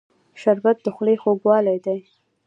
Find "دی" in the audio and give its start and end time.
1.85-1.99